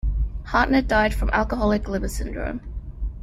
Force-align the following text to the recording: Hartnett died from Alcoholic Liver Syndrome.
Hartnett 0.45 0.87
died 0.87 1.13
from 1.13 1.29
Alcoholic 1.29 1.87
Liver 1.87 2.07
Syndrome. 2.07 2.61